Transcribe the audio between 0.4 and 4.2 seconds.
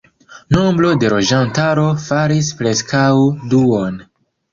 Nombro de loĝantaro falis preskaŭ duone.